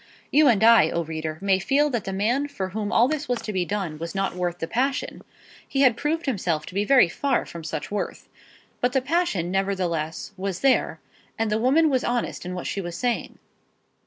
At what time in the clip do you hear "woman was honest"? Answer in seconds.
11.61-12.47